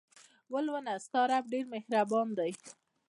ولوله 0.53 0.89
او 0.95 0.99
ستا 1.05 1.21
رب 1.31 1.45
ډېر 1.53 1.65
مهربان 1.73 2.27
دى. 2.37 2.51